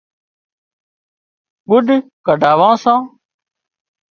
[1.69, 1.87] ڳُڏ
[2.25, 2.99] ڪڍاوان سان